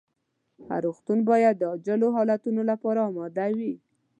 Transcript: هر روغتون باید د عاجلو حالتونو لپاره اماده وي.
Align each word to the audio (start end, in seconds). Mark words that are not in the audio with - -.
هر 0.67 0.81
روغتون 0.85 1.19
باید 1.29 1.55
د 1.57 1.63
عاجلو 1.71 2.07
حالتونو 2.17 2.61
لپاره 2.71 2.99
اماده 3.09 3.45
وي. 3.57 3.73